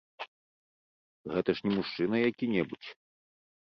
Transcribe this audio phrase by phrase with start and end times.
[1.35, 2.89] Гэта ж не мужчына які-небудзь.